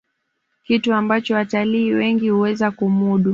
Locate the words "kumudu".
2.71-3.29